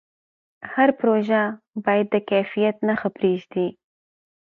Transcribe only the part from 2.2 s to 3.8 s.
کیفیت نښه پرېږدي.